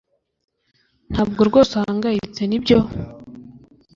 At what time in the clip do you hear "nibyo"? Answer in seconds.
2.45-2.77